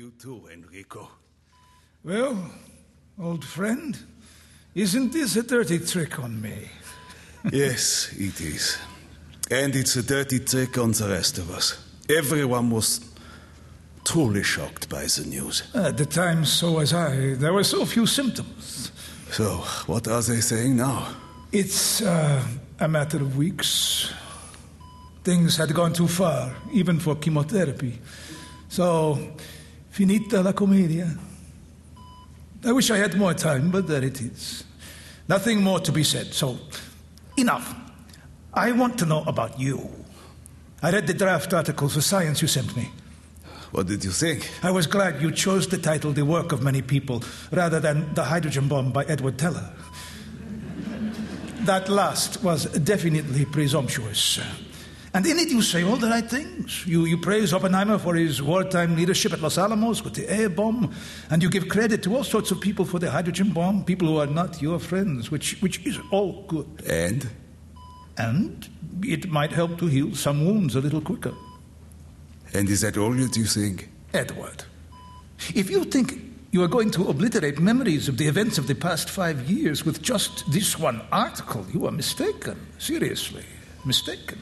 [0.00, 1.10] you too, Enrico.
[2.02, 2.50] Well,
[3.20, 3.98] old friend,
[4.74, 6.70] isn't this a dirty trick on me?
[7.52, 8.78] yes, it is.
[9.50, 11.76] And it's a dirty trick on the rest of us.
[12.08, 13.10] Everyone was
[14.02, 15.64] truly shocked by the news.
[15.74, 17.34] At the time, so was I.
[17.34, 18.92] There were so few symptoms.
[19.30, 19.48] So,
[19.86, 21.08] what are they saying now?
[21.52, 22.42] It's uh,
[22.78, 24.10] a matter of weeks.
[25.24, 28.00] Things had gone too far, even for chemotherapy.
[28.70, 29.18] So,
[29.92, 31.08] finita la commedia.
[32.64, 34.64] I wish I had more time, but there it is.
[35.28, 36.58] Nothing more to be said, so
[37.36, 37.74] enough.
[38.52, 39.88] I want to know about you.
[40.82, 42.90] I read the draft article for science you sent me.
[43.70, 44.50] What did you think?
[44.62, 48.24] I was glad you chose the title The Work of Many People rather than The
[48.24, 49.70] Hydrogen Bomb by Edward Teller.
[51.60, 54.40] that last was definitely presumptuous.
[55.12, 56.86] And in it, you say all the right things.
[56.86, 60.94] You, you praise Oppenheimer for his wartime leadership at Los Alamos with the A bomb,
[61.30, 64.18] and you give credit to all sorts of people for the hydrogen bomb, people who
[64.18, 66.68] are not your friends, which, which is all good.
[66.86, 67.28] And?
[68.18, 68.68] And
[69.02, 71.34] it might help to heal some wounds a little quicker.
[72.54, 73.88] And is that all that you think?
[74.14, 74.64] Edward,
[75.54, 76.20] if you think
[76.52, 80.02] you are going to obliterate memories of the events of the past five years with
[80.02, 82.56] just this one article, you are mistaken.
[82.78, 83.44] Seriously,
[83.84, 84.38] mistaken.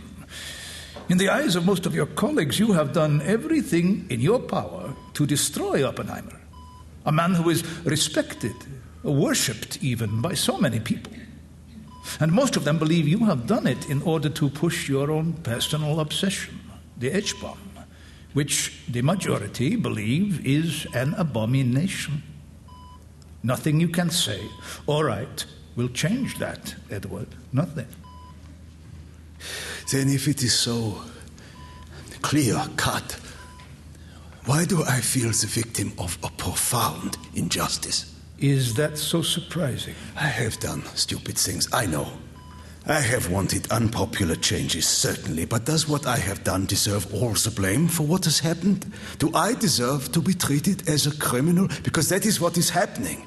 [1.08, 4.94] In the eyes of most of your colleagues, you have done everything in your power
[5.14, 6.41] to destroy Oppenheimer,
[7.06, 8.55] a man who is respected,
[9.03, 11.12] worshipped even by so many people.
[12.20, 15.34] And most of them believe you have done it in order to push your own
[15.42, 16.59] personal obsession,
[16.97, 17.59] the H bomb
[18.33, 22.22] which the majority believe is an abomination.
[23.42, 24.41] Nothing you can say
[24.86, 27.28] or write will change that, Edward.
[27.53, 27.86] Nothing.
[29.91, 31.00] Then, if it is so
[32.20, 33.19] clear cut,
[34.44, 38.14] why do I feel the victim of a profound injustice?
[38.39, 39.94] Is that so surprising?
[40.14, 42.06] I have done stupid things, I know.
[42.87, 47.50] I have wanted unpopular changes, certainly, but does what I have done deserve all the
[47.50, 48.91] blame for what has happened?
[49.19, 51.69] Do I deserve to be treated as a criminal?
[51.82, 53.27] Because that is what is happening.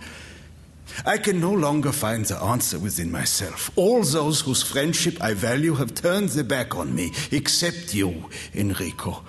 [1.05, 3.71] I can no longer find the answer within myself.
[3.75, 9.23] All those whose friendship I value have turned their back on me, except you, Enrico.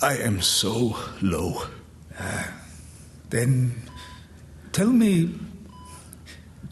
[0.00, 1.62] I am so low.
[2.18, 2.44] Uh,
[3.30, 3.82] then
[4.72, 5.30] tell me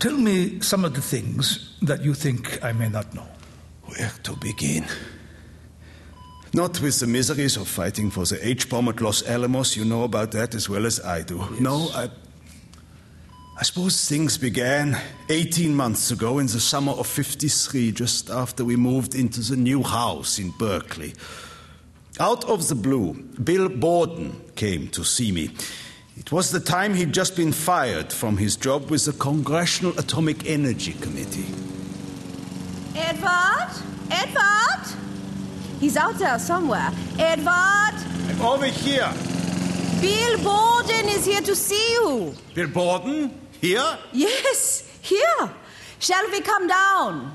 [0.00, 3.26] Tell me some of the things that you think I may not know.
[3.84, 4.86] Where to begin?
[6.54, 9.76] Not with the miseries of fighting for the H bomb at Los Alamos.
[9.76, 11.36] You know about that as well as I do.
[11.36, 11.60] Yes.
[11.60, 12.08] No, I.
[13.60, 14.98] I suppose things began
[15.28, 19.82] 18 months ago in the summer of 53, just after we moved into the new
[19.82, 21.12] house in Berkeley.
[22.18, 23.12] Out of the blue,
[23.44, 25.50] Bill Borden came to see me.
[26.16, 30.48] It was the time he'd just been fired from his job with the Congressional Atomic
[30.48, 31.44] Energy Committee.
[32.96, 33.72] Edward?
[34.10, 34.86] Edward?
[35.80, 36.90] He's out there somewhere.
[37.18, 37.94] Edward?
[38.26, 39.12] I'm over here.
[40.00, 42.34] Bill Borden is here to see you.
[42.54, 43.49] Bill Borden?
[43.60, 43.98] Here?
[44.12, 45.50] Yes, here.
[45.98, 47.34] Shall we come down?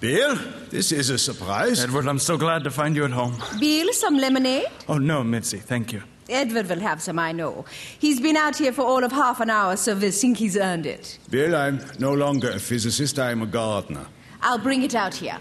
[0.00, 0.36] Bill,
[0.70, 1.84] this is a surprise.
[1.84, 3.36] Edward, I'm so glad to find you at home.
[3.60, 4.66] Bill, some lemonade?
[4.88, 6.02] Oh, no, Mitzi, thank you.
[6.28, 7.64] Edward will have some, I know.
[7.98, 10.86] He's been out here for all of half an hour, so we'll think he's earned
[10.86, 11.18] it.
[11.28, 14.06] Bill, I'm no longer a physicist, I'm a gardener.
[14.42, 15.38] I'll bring it out here.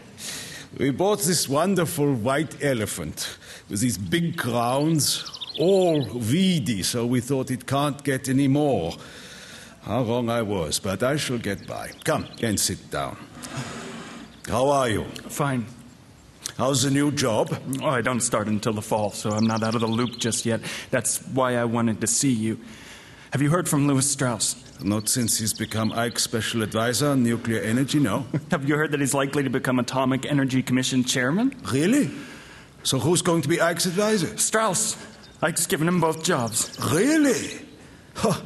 [0.78, 3.38] We bought this wonderful white elephant
[3.70, 5.24] with these big crowns,
[5.58, 8.94] all weedy, so we thought it can't get any more.
[9.82, 11.92] How wrong I was, but I shall get by.
[12.04, 13.18] Come and sit down.
[14.48, 15.06] How are you?
[15.30, 15.66] Fine.
[16.58, 17.58] How's the new job?
[17.82, 20.46] Oh, I don't start until the fall, so I'm not out of the loop just
[20.46, 20.62] yet.
[20.92, 22.60] That's why I wanted to see you.
[23.32, 24.56] Have you heard from Lewis Strauss?
[24.84, 28.26] Not since he's become Ike's special advisor on nuclear energy, no.
[28.52, 31.56] Have you heard that he's likely to become Atomic Energy Commission chairman?
[31.72, 32.10] Really?
[32.84, 34.36] So who's going to be Ike's advisor?
[34.38, 34.98] Strauss.
[35.42, 36.78] Ike's given him both jobs.
[36.92, 37.62] Really?
[38.16, 38.42] Huh,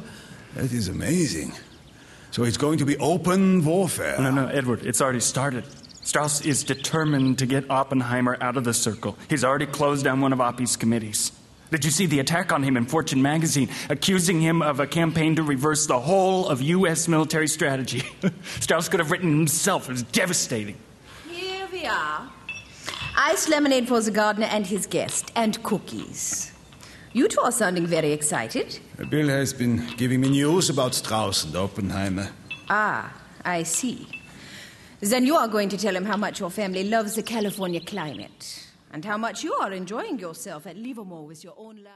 [0.54, 1.52] that is amazing.
[2.30, 4.18] So it's going to be open warfare.
[4.18, 5.64] No, no, Edward, it's already started.
[6.02, 9.16] Strauss is determined to get Oppenheimer out of the circle.
[9.28, 11.32] He's already closed down one of Oppie's committees.
[11.70, 15.36] Did you see the attack on him in Fortune magazine, accusing him of a campaign
[15.36, 17.08] to reverse the whole of U.S.
[17.08, 18.02] military strategy?
[18.60, 19.88] Strauss could have written himself.
[19.88, 20.76] It was devastating.
[21.28, 22.30] Here we are.
[23.16, 26.53] Ice lemonade for the gardener and his guest, and cookies.
[27.14, 28.80] You two are sounding very excited.
[29.08, 32.28] Bill has been giving me news about Strauss and Oppenheimer.
[32.68, 33.14] Ah,
[33.44, 34.08] I see.
[34.98, 38.66] Then you are going to tell him how much your family loves the California climate
[38.92, 41.86] and how much you are enjoying yourself at Livermore with your own.